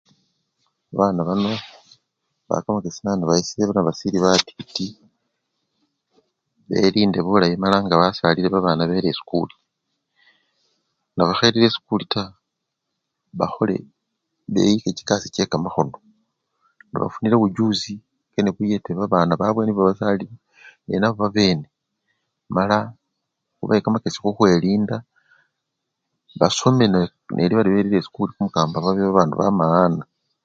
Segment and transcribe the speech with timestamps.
[0.91, 1.51] Babana bano
[2.45, 4.85] mbawa kamakesi nandi nebayesyile nga basili batiti,
[6.67, 9.55] belinde bulayi mala nga basalile babana bele esikuli
[11.15, 12.35] nebakhelile esikuli taa,
[13.39, 13.77] bakhole!
[14.53, 15.97] beyike chikasi chekamakhono,
[16.89, 17.93] nga bafunile uchuzi
[18.33, 20.33] kene buyeta babana babwe nibo basalile
[20.85, 21.65] nenabo babane
[22.55, 22.77] mala
[23.55, 24.97] khubawe kamakesi khukhwilinda
[26.39, 26.85] basome
[27.35, 30.03] neli bali belile esikuli kumukamba babe babandu bamaana.